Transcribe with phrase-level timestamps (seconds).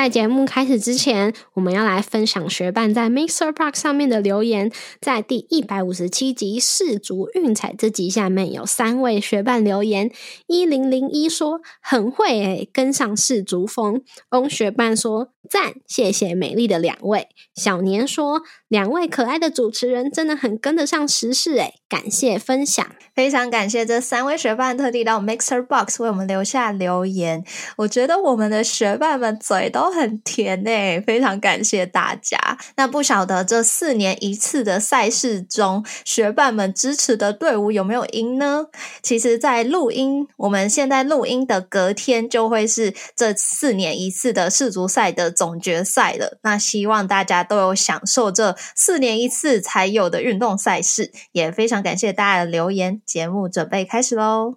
[0.00, 4.72] 在节目开始之前，我们要来分享学伴在 Mixer Park 上面的留言。
[4.98, 10.10] 在第一百五十七集世足运彩这集下面有三位学伴留言：
[10.46, 14.00] 一零零一说很会诶，跟上世足风。
[14.30, 17.28] 翁学伴说赞，谢谢美丽的两位。
[17.54, 27.44] 小年说两位可爱的主持人真的很跟得上时事诶，感谢分享，非常感谢这三位学伴特地到 Mixer Box 为我们留下留言。
[27.76, 29.90] 我觉得我们的学伴们嘴都。
[29.90, 32.38] 很甜诶，非常感谢大家。
[32.76, 38.68] 那不晓得这四年一次的赛事中，学伴们支持的队伍有没有赢呢？
[39.02, 46.38] 其实，在录音，我们现在录音的隔天就会是这四年一次的世足赛的总决赛了。
[46.42, 53.00] 那希望大家都有享受这四年一次才有的运动赛事，也非常感谢大家的留言。
[53.06, 54.56] 节目准备开始喽！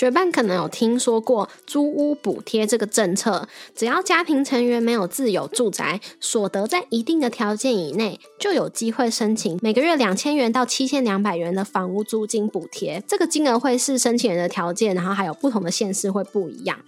[0.00, 13.04] 学伴可能有听说过租屋补贴这个政策，只要家庭成员没有自有住宅，所得在一定的条件以内，就有机会申请每个月两千元到七千两百元的房屋租金补贴。
[13.06, 16.78] 这个金额会是申请人的条件，然后还有不同的县市会不一样。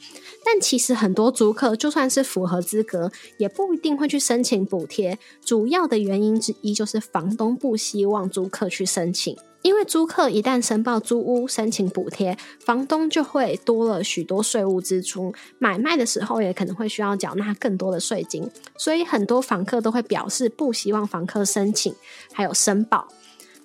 [0.42, 5.18] 但其实很多租客就算是符合资格，也不一定会去申请补贴。
[5.44, 9.36] 主要的原因之一就是房东不希望租客去申请。
[9.62, 21.94] 因为租客一旦申报租屋申请补贴，房东就会多了许多税务支出，买卖的时候也可能会需要缴纳更多的税金，所以很多房客都会表示不希望房客申请，
[22.32, 23.06] 还有申报。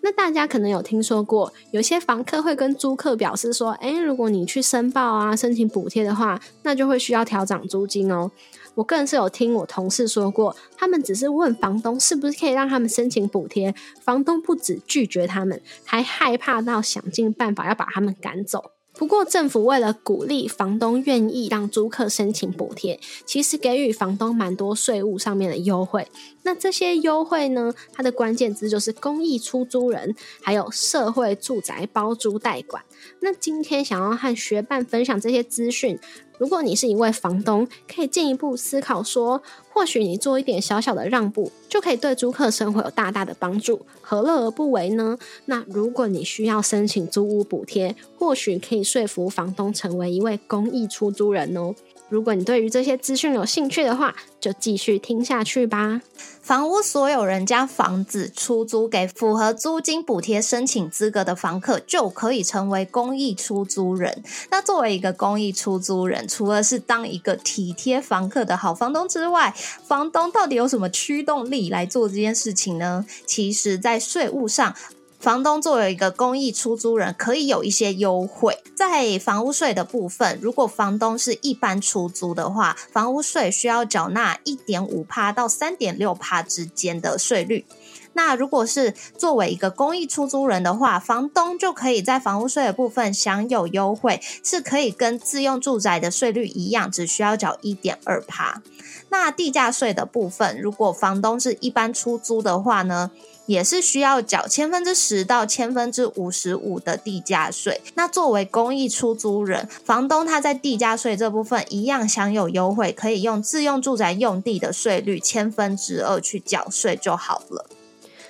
[0.01, 8.29] 那大家可能有听说过，有些房客会跟租客表示说：“诶，如果你去申报啊，申请补贴的话，那就会需要调涨租金哦。”
[8.77, 18.71] 我个人是有听我同事说过，他们只是问房东是不是可以让他们申请补贴，房东不止拒绝他们，还害怕到想尽办法要把他们赶走。
[18.93, 26.07] 不过，政府为了鼓励房东愿意让租客申请补贴，其实给予房东蛮多税务上面的优惠。
[26.43, 32.83] 那这些优惠呢，它的关键字就是公益出租人，还有社会住宅包租代管。
[33.21, 35.99] 那今天想要和学伴分享这些资讯。
[36.37, 39.41] 如果你是一位房东，可以进一步思考说，
[39.73, 45.17] 或许你做一点小小的让步，就可以对租客生活有大大的帮助，何乐而不为呢？
[45.45, 51.73] 那如果你需要申请租屋补贴，或许可以说服房东成为一位公益出租人哦。
[52.09, 56.01] 如果你对于这些资讯有兴趣的话，就继续听下去吧。
[56.41, 64.23] 房屋所有人将房子出租给符合租金补贴申请资格的房客，就可以成为公益出租人。
[64.49, 69.53] 那作为一个公益出租人，除了是当一个体贴房客的好房东之外，
[69.83, 73.05] 房东到底有什么驱动力来做这件事情呢？
[73.25, 74.73] 其实，在税务上。
[75.19, 78.59] 房东作为一个公益出租人，可以有一些优惠。
[78.75, 87.65] 在房屋税的部分，如果房东是一般出租的话，房屋税需要缴纳一点五趴到三点六趴之间的税率。
[88.13, 98.61] 那如果是作为一个公益出租人的话，房东就可以在房屋税的部分享有优惠，是可以跟自用住宅的税率一样，只需要缴一点二趴。
[99.09, 103.09] 那地价税的部分，如果房东是一般出租的话呢？
[103.47, 107.81] 也是需要缴千分之十到千分之五十五的地价税。
[107.95, 117.65] 那作为公益出租人，房东他在地价税这部分一样享有优惠，可以用自用住宅用地的税率千分之二去缴税就好了。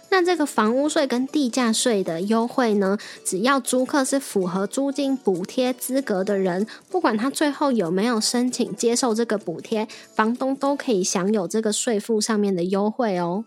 [0.09, 2.97] 那这个房屋税跟地价税的优惠呢？
[3.25, 9.85] 只要租客是符合租金补贴资格的人，不管他最后有没有申请接受这个补贴，
[10.15, 13.43] 房东都可以享有这个税负上面的优惠哦。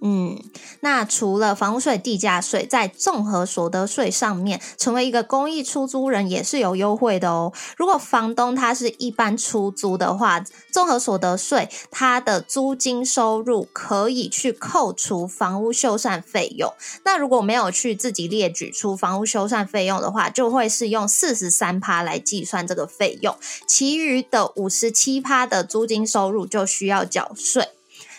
[0.00, 0.38] 嗯，
[0.80, 7.52] 那除了房屋税、地价税，在综合所得税上面，成为一个公益出租人也是有优惠的哦。
[7.76, 16.72] 如果房东他是一般出租的话，综合所得税他的租金收入可以去扣除房屋修缮费用。
[17.04, 23.36] 那如果没有去自己列举出房屋修缮费用的话，就会是用四十三趴来计算这个费用，
[23.66, 27.70] 其余的五十七趴的租金收入就需要缴税。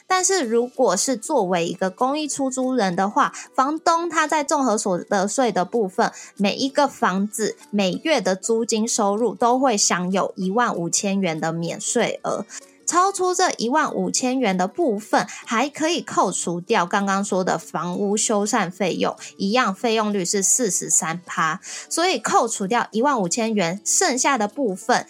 [0.09, 12.43] 但是，如果是作为一个公益出租人的话，房东他在综合所得税的部分，每一个房子每月的租金收入都会享有一万五千元的免税额。
[12.85, 21.61] 超出这一万五千元的部分，还可以扣除掉刚刚说的房屋修缮费用，一样费用率是四十三趴。
[21.87, 25.05] 所以扣除掉一万五千元，剩下的部分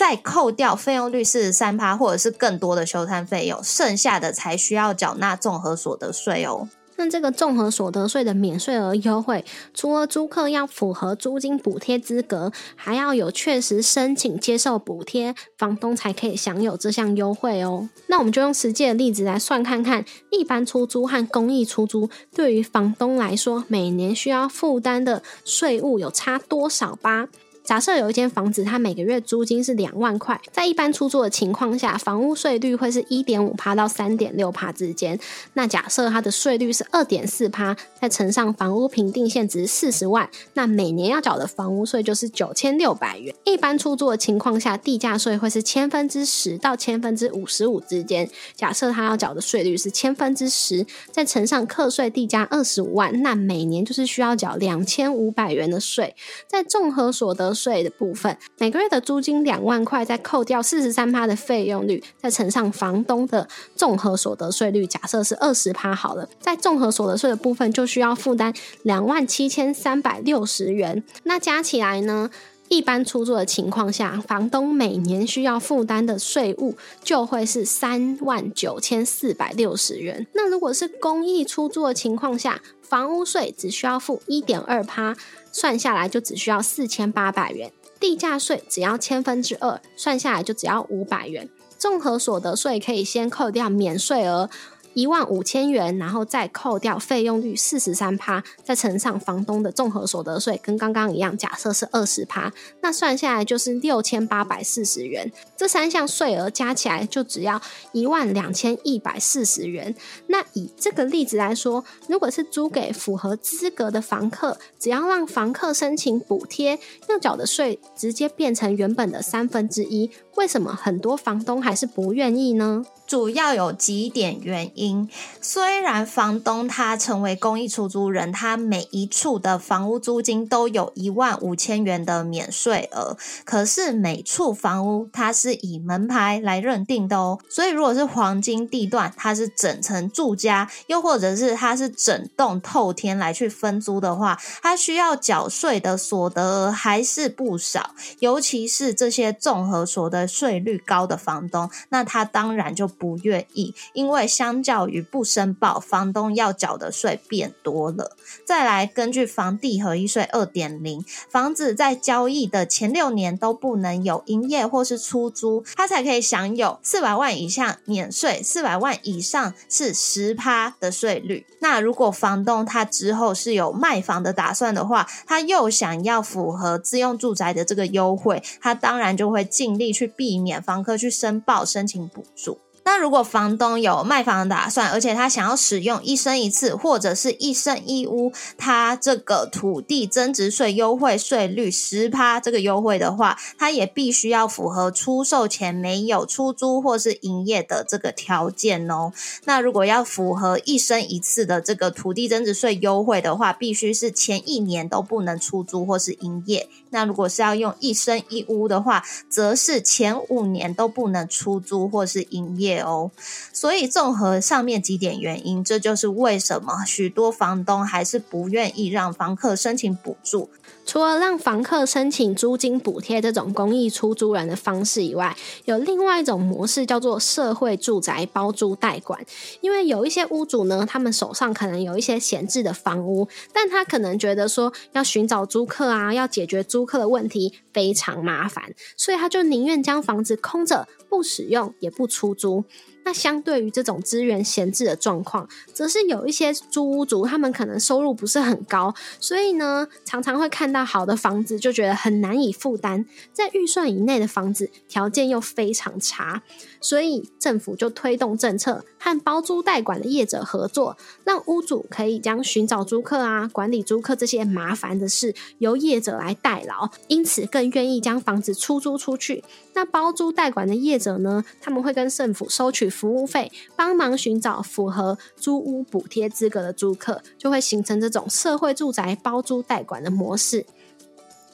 [0.00, 6.66] 再扣掉费用率四十三趴，或者是更多的修缮费用，剩下的才需要缴纳综合所得税哦。
[6.96, 9.44] 那这个综合所得税的免税额优惠，
[9.74, 17.90] 除了租客要符合租金补贴资格，还要有确实申请接受补贴，房东才可以享有这项优惠哦。
[18.06, 27.28] 那我们就用实际的例子来算看看，一般出租和公益出租对于房东来说，每年需要负担的税务有差多少吧？
[27.62, 35.18] 假设有一间房子，它每个月租金是两万块，在一般出租的情况下，房屋税率会是一点五趴到三点六趴之间。
[35.54, 43.34] 那假设它的税率是二点四趴，再乘上房屋评定限值四十万，那每年要缴的房屋税就是九千六百元。
[43.44, 48.28] 一般出租的情况下，地价税会是千分之十到千分之五十五之间。
[48.56, 56.16] 假设他要缴的税率是千分之十，再乘上课税地价二十五万，那每年就是需要缴两千五百元的税。
[56.48, 68.52] 在综合所得税的部分，每个月的租金两万块，再扣掉四十三趴的费用率，再乘上房东的综合所得税率，假设是二十趴好了，在综合所得税的部分就需要负担
[68.82, 71.02] 两万七千三百六十元。
[71.24, 72.30] 那加起来呢，
[72.68, 80.26] 一般出租的情况下，房东每年需要负担的税务就会是三万九千四百六十元。
[80.34, 85.16] 那如果是公益出租的情况下，房屋税只需要付一点二趴。
[85.52, 91.48] 算下来就只需要四千八百元，地价税只要千分之二，算下来就只要五百元。
[91.78, 94.50] 综合所得税可以先扣掉免税额。
[94.94, 105.30] 一万五千元，然后再扣掉费用率四十三趴，再乘上房东的综合所得税，跟刚刚一样，假设是二十趴，那算下来就是六千八百四十元。
[105.56, 107.60] 这三项税额加起来就只要
[107.92, 109.94] 一万两千一百四十元。
[110.26, 116.78] 那以这个例子来说，如果是租给符合资格的房客，只要让房客申请补贴，
[117.08, 120.10] 要缴的税直接变成原本的三分之一。
[120.36, 122.84] 为什么很多房东还是不愿意呢？
[123.06, 124.79] 主要有几点原因。
[124.80, 125.08] 因
[125.42, 137.38] 虽然房东他成为公益出租人，他每一处的房屋租金都有一万五千元的免税额，可是每处房屋它是以门牌来认定的哦。
[137.48, 147.94] 所以如果是黄金地段，它是整层住家，又或者是它是整栋透天来去分租的话，它需要缴税的所得额还是不少。
[148.20, 152.88] 尤其是这些综合所得税率高的房东，那他当然就。
[153.00, 158.16] 不愿意，因为相较于不申报，房东要缴的税变多了。
[158.44, 171.46] 再来，根据房地合一税二点零，房子在交易的前六年都不能有营业或是出租，他才可以享有四百万以下免税，四百万以上是十趴的税率。
[171.60, 182.58] 那如果房东他之后是有卖房的打算的话，他又想要符合自用住宅的这个优惠，他当然就会尽力去避免房客去申报申请补助。
[182.84, 199.12] 那如果房东有卖房的打算，而且他想要使用一生一次或者是一生一屋，他这个土地增值税优惠税率十趴这个优惠的话，他也必须要符合出售前没有出租或是营业的这个条件哦。
[199.44, 206.68] 那如果要符合一生一次的这个土地增值税优惠的话，必须是前一年都不能出租或是营业。
[206.90, 212.80] 那如果是要用一生一屋的话，则是前五年都不能出租或是营业。
[212.80, 213.10] 哦，
[213.52, 220.50] 所以综合上面几点原因，这就是为什么许多房东还是不愿意让房客申请补助。
[220.90, 229.24] 除了让房客申请租金补贴这种公益出租人的方式以外，有另外一种模式叫做社会住宅包租代管。
[229.60, 242.64] 因为有一些屋主呢，他们手上可能有一些闲置的房屋，但他可能觉得说要寻找租客啊，要解决租客的问题非常麻烦，所以他就宁愿将房子空着不使用，也不出租。
[243.02, 256.42] 那相对于这种资源闲置的状况，则是有一些租屋族，他们可能收入不是很高，所以呢，常常会看到好的房子就觉得很难以负担，在预算以内的房子条件又非常差，
[256.78, 269.42] 所以政府就推动政策，和包租代管的业者合作，让屋主可以将寻找租客啊、管理租客这些麻烦的事由业者来代劳，因此更愿意将房子出租出去。
[269.72, 272.90] 那包租代管的业者呢，他们会跟政府收取。
[272.90, 280.66] 服务费，帮忙寻找符合租屋补贴资格的租客，就会形成这种社会住宅包租代管的模式。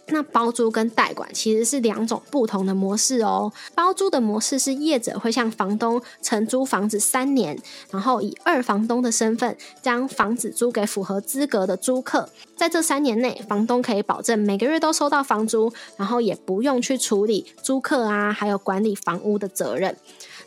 [0.09, 3.53] 那包租跟代管其实是两种不同的模式哦。
[3.75, 7.59] 包租的模式是业者会向房东承租房子三年，
[7.91, 19.97] 然后以二房东的身份将房子租给符合资格的租客，在这三年内，房东可以保证每个月都收到房租，然后也不用去处理租客啊，还有管理房屋的责任。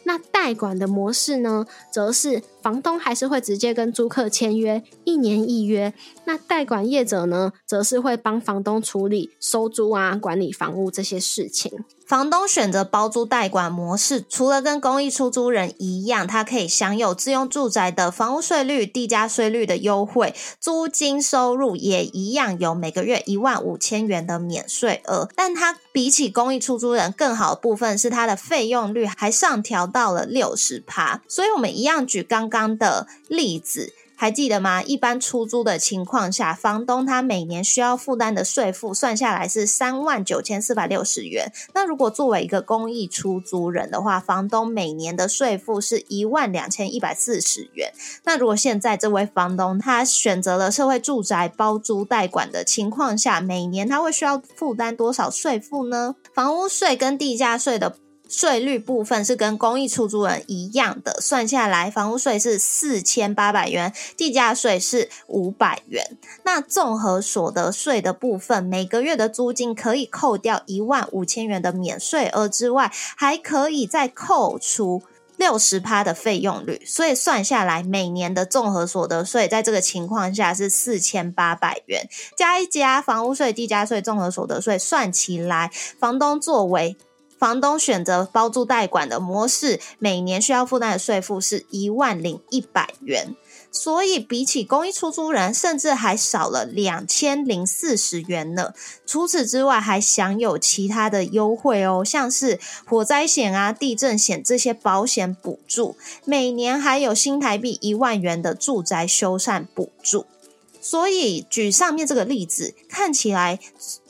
[0.10, 5.94] 那代管的模式呢，则是房东还是会直接跟租客签约，一年一约。
[6.26, 11.86] 那代管业者呢，则是会帮房东处理收租啊、管理房屋这些事情。
[12.10, 25.30] 房东选择包租代管模式，除了跟公益出租人一样，他可以享有自用住宅的房屋税率、地价税率的优惠，租金收入也一样有每个月一万五千元的免税额。
[25.36, 31.22] 但他比起公益出租人更好的部分是，它的费用率还上调到了六十趴。
[31.28, 33.94] 所以，我们一样举刚刚的例子。
[34.20, 34.84] 还记得吗？
[34.84, 41.50] 一般出租的情况下，房东他每年需要负担的税负算下来是三万九千四百六十元。
[41.74, 47.94] 那如果作为一个公益出租人的话，房东每年的税负是一万两千一百四十元。
[48.26, 56.16] 那如果现在这位房东他选择了社会住宅包租代管的情况下，每年他会需要负担多少税负呢？
[56.34, 57.96] 房屋税跟地价税的。
[58.30, 66.18] 税率部分是跟公益出租人一样的，算下来房屋税是四千八百元，地价税是五百元。
[66.44, 75.02] 那综合所得税的部分，每个月的租金可以扣掉一万五千元的免税额之外，还可以再扣除
[75.36, 82.08] 六十趴的费用率，所以算下来每年的综合所得税，在这个情况下是四千八百元，
[82.38, 86.98] 加一加房屋税、地价税、综合所得税，算起来，房东作为
[87.40, 93.34] 房东选择包租代管的模式，每年需要负担的税负是一万零一百元，
[93.72, 98.74] 所以比起公益出租人，甚至还少了两千零四十元呢。
[99.06, 110.26] 除此之外，还享有其他的优惠哦，像是火灾险啊、地震险这些保险补助，每年还有新台币一万元的住宅修缮补助。
[110.82, 113.60] 所以举上面这个例子，看起来。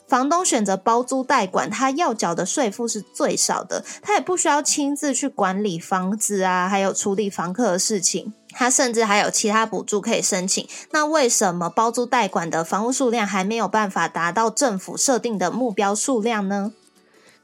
[0.10, 10.68] 房东选择包租代管，他要缴的税负是最少的，他也不需要亲自去管理房子啊，还有处理房客的事情，他甚至还有其他补助可以申请。
[10.90, 16.74] 那为什么包租代管的房屋数量还没有办法达到政府设定的目标数量呢？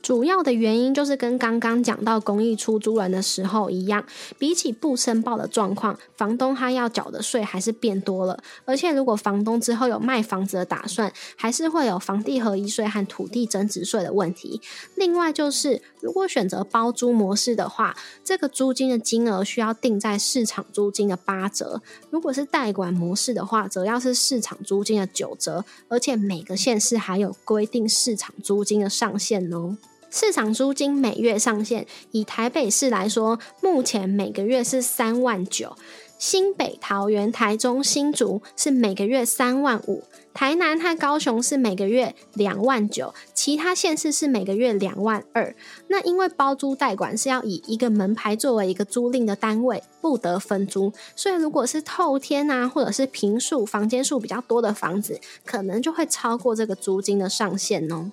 [0.05, 4.05] 主要的原因就是跟刚刚讲到公益出租人的时候一样，
[4.37, 8.37] 比起不申报的状况，房东他要缴的税还是变多了。
[8.65, 14.61] 而且如果房东之后有卖房子的打算，还是会有房地合一税和土地增值税的问题。
[14.93, 21.81] 另外就是，如果选择包租模式的话，这个租金的金额需要定在市场租金的八折；
[22.11, 25.65] 如果是代管模式的话，则要是市场租金的九折。
[25.87, 29.75] 而且每个县市还有规定市场租金的上限哦。
[30.09, 35.75] 市场租金每月上限，以台北市来说，目前每个月是三万九；
[36.17, 45.53] 新北、桃园、台中、新竹是每个月三万五；台南和高雄是每个月两万九；其他县市是每个月两万二。
[45.89, 58.11] 那因为包租代管是要以一个门牌作为一个租赁的单位，不得分租，所以如果是透天啊，或者是平数、房间数比较多的房子，可能就会超过这个租金的上限哦。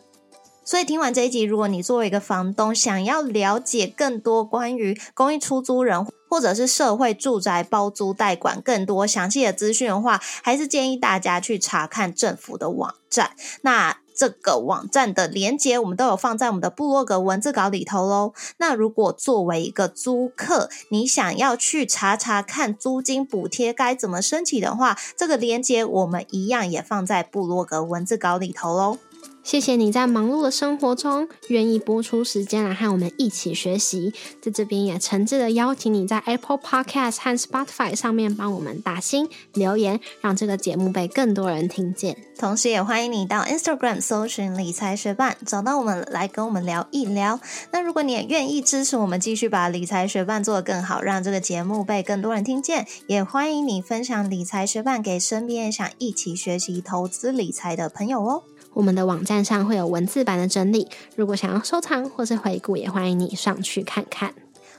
[0.64, 13.32] 所以听完这一集，如果你作为一个房东，想要了解更多关于公益出租人或者是社会住宅包租代管更多详细的资讯的话，还是建议大家去查看政府的网站。
[13.62, 18.32] 那这个网站的连接，我们都有放在我们的部落格文字稿里头喽。
[18.58, 28.98] 那如果作为一个租客，你想要去查查看租金补贴该怎么申请的话，这个连接我们一样也放在部落格文字稿里头喽。
[29.42, 42.16] 谢谢你在忙碌的生活中愿意播出时间来和我们一起学习，在这边也诚挚的邀请你在 Apple Podcast 和 Spotify 上面帮我们打星留言，让这个节目被更多人听见。
[42.38, 47.38] 同时，也欢迎你到 Instagram 搜寻理财学伴，找到我们来跟我们聊一聊。
[47.72, 58.42] 那如果你也愿意支持我们，继续把理财学伴做得更好，让这个节目被更多人听见，也欢迎你分享理财学伴给身边想一起学习投资理财的朋友哦。
[58.74, 64.34] 我们的网站上会有文字版的整理，如果想要收藏或是回顾，也欢迎你上去看看。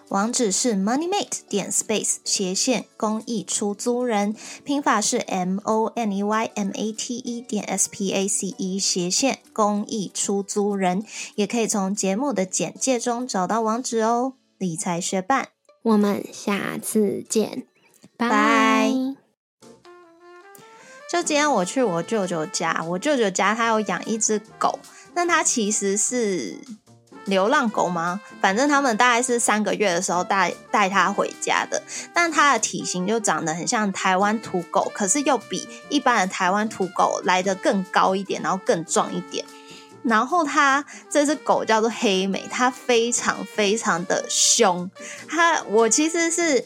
[0.09, 7.63] 网址是 moneymate 点 space 斜线公益出租人，拼法是 m o n e y m a t e 点
[7.63, 11.03] s p a c e 斜线公益出租人，
[11.35, 14.33] 也可以从节目的简介中找到网址哦。
[14.57, 15.47] 理财学伴，
[15.81, 17.65] 我们下次见，
[18.15, 19.02] 拜。
[21.13, 24.79] 就今天我去我舅舅家，我舅舅家他有养一只狗，
[25.13, 26.57] 那它其实是
[27.25, 28.19] 流浪狗吗？
[28.41, 31.83] 反正他们大概是三个月的时候带带它回家的，
[32.15, 39.45] 但它的体型就长得很像台湾土狗，可是又比一般的台湾土狗来的更高一点，然后更壮一点。
[40.01, 44.89] 然后它这只狗叫做黑美，它非常非常的凶。
[45.29, 46.65] 它我其实是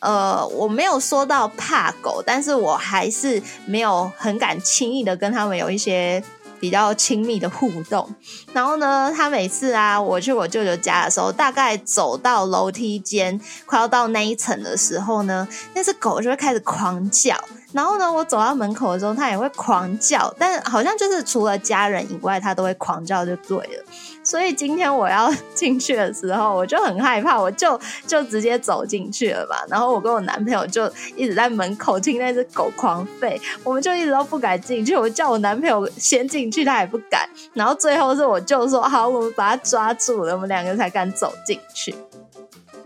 [0.00, 6.22] 呃我没有说到怕狗，但是我还是没有很敢轻易的跟他们有一些
[6.60, 8.08] 比较亲密的互动。
[8.52, 17.36] 然后呢，他每次啊我去我舅舅家的时候，大概走到楼梯间快要到那一层的时候呢，那只狗就会开始狂叫。
[17.76, 23.84] 然后呢，我走到门口的时候，它也会狂叫，但好像就是除了家人以外，它都会狂叫就对了。
[24.24, 27.78] 所以今天我要进去的时候，我就很害怕，我就
[28.08, 29.56] 就直接走进去了嘛。
[29.68, 34.96] 然后我跟我男朋友就一直在门口听那只狗狂吠，我们就一直都不敢进去。
[34.96, 37.28] 我叫我男朋友先进去，他也不敢。
[37.52, 41.94] 然后最后是我就说好，我们把它抓住了，我们两个才敢走进去。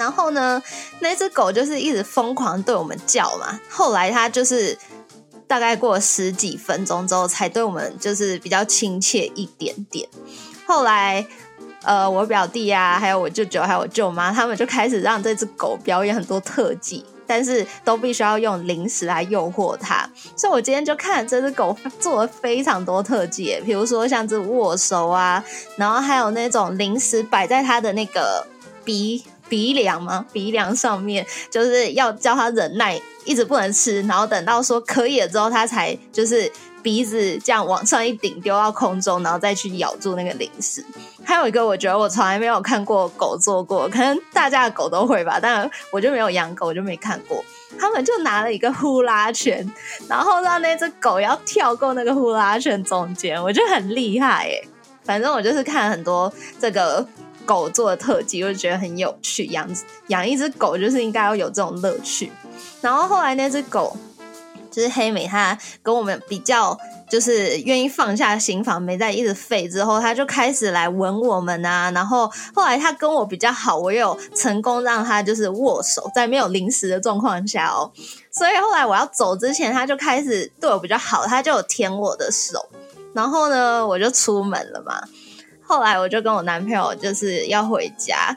[0.01, 0.61] 然后呢，
[1.01, 3.61] 那只狗就是一直疯狂对我们叫嘛。
[3.69, 4.77] 后来它就是
[5.47, 10.09] 大概过了十几分钟之后，才对我们就是比较亲切一点点。
[10.67, 11.27] 后来，
[11.83, 20.09] 呃，我表弟啊，还有我舅舅，还有我舅妈，他们就开始让这只狗表演很多特技，但是都必须要用零食来诱惑它。
[20.35, 25.45] 所以我今天就看这只狗做了非常多特技，比如说像这握手啊，
[25.77, 28.47] 然后还有那种零食摆在它的那个
[28.83, 29.23] 鼻。
[29.51, 30.25] 鼻梁吗？
[30.33, 36.51] 鼻梁上面就是要教他忍耐，一直不能吃，然后等到说可以了之后，他才就是
[36.83, 40.83] 鼻子这样往上一顶，丢到空中，然后再去咬住那个零食。
[41.25, 47.45] 还有一个，我觉得我从来没有看过狗做过，可能大家的狗都会吧，但我就没有养狗，我就没看过。
[47.79, 49.69] 他们就拿了一个呼啦圈，
[50.09, 54.65] 然后让那只狗要跳过那个呼啦圈中间，我觉得很厉害耶。
[55.03, 57.07] 反正我就是看很多这个。
[57.45, 59.47] 狗做的特技，我就觉得很有趣。
[59.47, 59.69] 养
[60.09, 62.31] 养一只狗就是应该要有这种乐趣。
[62.81, 63.97] 然后后来那只狗
[64.71, 66.79] 就是黑美，它跟我们比较
[67.11, 69.69] 就是愿意放下心房，没再一直吠。
[69.69, 71.91] 之后，它就开始来吻我们啊。
[71.91, 77.91] 然后后来它跟我比较好，我有成功让它就是握手，在没有零食的状况下哦。
[78.31, 82.69] 所以后来我要走之前，它就开始对我比较好，它就有舔我的手。
[83.13, 85.03] 然后呢，我就出门了嘛。
[85.71, 88.37] 后来我就跟我男朋友就是要回家，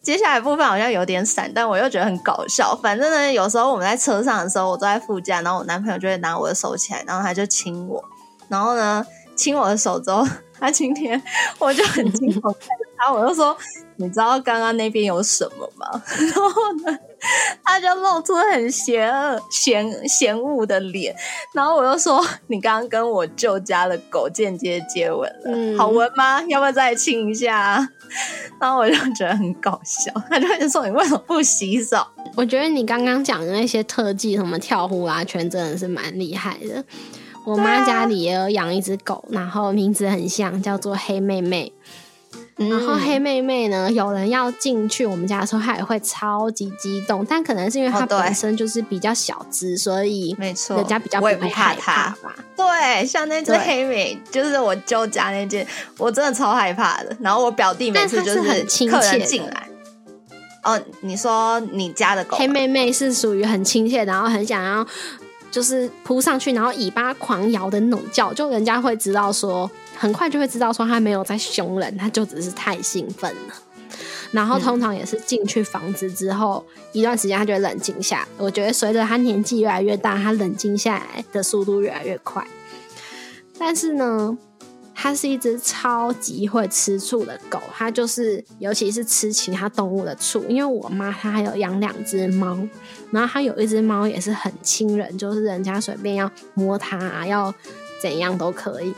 [0.00, 2.74] 接下来部分好像有点散，但我又觉得很搞笑。
[2.82, 8.02] 反正呢，有时候我们在车上的时候，我坐在副驾，然后我男朋友就会拿我的手起来，然后他就亲我，
[8.48, 10.26] 然后呢亲我的手之后，
[10.58, 11.22] 他今天
[11.58, 13.54] 我就很惊恐看着他，我就说。
[13.96, 16.02] 你知道刚刚那边有什么吗？
[16.16, 16.98] 然后呢，
[17.64, 21.14] 他就露出很邪恶、嫌嫌恶的脸。
[21.54, 26.42] 然后我又说：“你刚刚跟我舅家的狗间接接吻了，好闻吗？
[26.48, 27.88] 要不要再亲一下？”
[28.60, 30.12] 然后我就觉得很搞笑。
[30.28, 36.84] 他就会说：“你为什么不洗澡？”我觉得你刚刚讲的那些特技，什么跳呼啦圈，真的是蛮厉害的。
[37.46, 41.72] 我妈家里也有养一只狗，然后名字很像，叫做黑妹妹。
[42.68, 47.24] 然后黑妹妹呢，有人要进去我们家的时候，她也会超级激动。
[47.26, 52.36] 但可能是因为她本身就是比较小只，所以没错，人家比较不会害怕吧。
[52.54, 57.16] 对，像那只黑妹，就是我舅家那只，我真的超害怕的。
[57.20, 59.66] 然后我表弟每次就是很亲切进来。
[60.62, 64.86] 哦，你说你家的狗黑妹妹是属于很亲切，然后很想要
[65.50, 69.70] 就是扑上去，然后尾巴狂摇的那种叫，就人家会知道说。
[70.00, 73.54] 很快就会知道说他没有在凶人，他就只是太兴奋了。
[74.30, 78.26] 然后通常也是进去房子之后一段时间，他就会冷静下。
[78.38, 82.42] 我觉得随着他年纪越来越大，他冷静下来的速度越来越快。
[83.58, 84.38] 但是呢，
[84.94, 90.42] 它是一只超级会吃醋的狗，它就是尤其是吃其他动物的醋。
[90.48, 92.56] 因为我妈她还有养两只猫，
[93.10, 97.52] 然后她有一只猫也是很亲人，就是人家随便要摸它，要
[98.00, 98.94] 怎样都可以。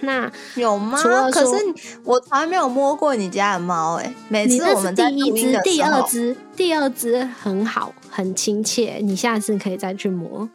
[0.00, 0.98] 那有吗？
[1.30, 1.56] 可是
[2.04, 10.48] 我从来没有摸过你家的猫哎，每次我们在第一只、第二只、第二只很好，很亲切，你下次可以再去摸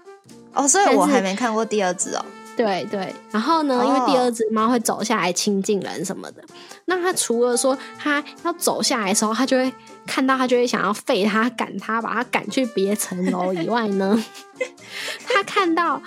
[0.54, 0.68] 哦。
[0.68, 2.26] 所以我还没看过第二只哦。
[2.56, 6.44] 对对，然后呢，因为第二只猫会走下来亲近人什么的，
[6.86, 9.74] 那它除了说它要走下来的时候，它就会
[10.06, 14.24] 看到它就会想要吠它、赶它，把它赶去别层楼以外呢，
[15.28, 16.02] 它看到。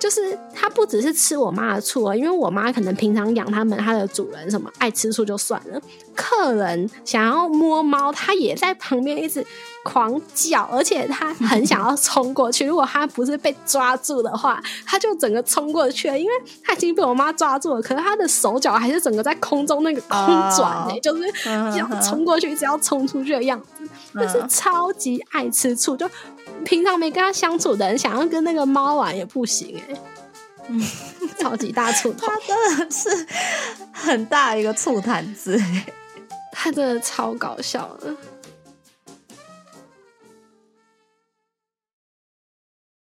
[0.00, 5.80] 就是它不只是吃我妈的醋啊，因为我妈可能平常养它们，它的主人什么爱吃醋就算了，
[6.16, 9.46] 客人想要摸猫，它也在旁边一直
[9.82, 12.66] 狂叫，而且他很想要冲过去。
[12.66, 20.18] 如果他不是被抓住的话，他就整个冲过去了，因为他已经被我妈抓住了，可是他的手脚还是整个在空中那个空
[20.56, 21.32] 转呢、就是
[21.72, 26.08] 只要冲过去，只要冲出去的样子，就是超级爱吃醋，就
[26.64, 29.94] 平常没跟他相处的人，想要跟那个猫玩也不行哎、
[30.68, 30.82] 嗯，
[31.38, 33.26] 超级大醋头，它真的是
[33.92, 35.58] 很大一个醋坛子。
[36.52, 38.14] 他真的超搞笑的。